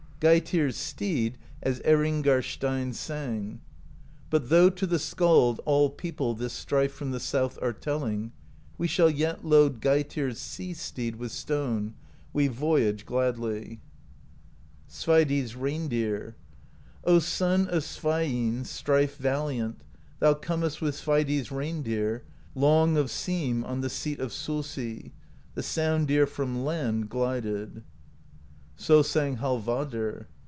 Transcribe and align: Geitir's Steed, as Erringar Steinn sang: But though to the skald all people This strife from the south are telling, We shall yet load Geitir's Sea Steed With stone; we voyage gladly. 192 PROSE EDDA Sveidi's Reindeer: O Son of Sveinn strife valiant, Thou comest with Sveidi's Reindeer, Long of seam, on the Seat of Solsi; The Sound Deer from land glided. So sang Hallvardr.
Geitir's 0.21 0.77
Steed, 0.77 1.39
as 1.63 1.79
Erringar 1.79 2.43
Steinn 2.43 2.93
sang: 2.93 3.59
But 4.29 4.49
though 4.49 4.69
to 4.69 4.85
the 4.85 4.99
skald 4.99 5.59
all 5.65 5.89
people 5.89 6.35
This 6.35 6.53
strife 6.53 6.91
from 6.93 7.09
the 7.09 7.19
south 7.19 7.57
are 7.59 7.73
telling, 7.73 8.31
We 8.77 8.85
shall 8.87 9.09
yet 9.09 9.43
load 9.43 9.81
Geitir's 9.81 10.37
Sea 10.37 10.75
Steed 10.75 11.15
With 11.15 11.31
stone; 11.31 11.95
we 12.33 12.45
voyage 12.47 13.03
gladly. 13.03 13.79
192 14.87 14.87
PROSE 14.87 14.93
EDDA 14.93 14.93
Sveidi's 14.93 15.55
Reindeer: 15.55 16.35
O 17.03 17.17
Son 17.17 17.67
of 17.67 17.81
Sveinn 17.83 18.63
strife 18.63 19.17
valiant, 19.17 19.83
Thou 20.19 20.35
comest 20.35 20.83
with 20.83 20.93
Sveidi's 20.93 21.51
Reindeer, 21.51 22.23
Long 22.53 22.95
of 22.95 23.09
seam, 23.09 23.63
on 23.65 23.81
the 23.81 23.89
Seat 23.89 24.19
of 24.19 24.29
Solsi; 24.31 25.13
The 25.55 25.63
Sound 25.63 26.09
Deer 26.09 26.27
from 26.27 26.63
land 26.63 27.09
glided. 27.09 27.81
So 28.77 29.03
sang 29.03 29.37
Hallvardr. 29.37 30.25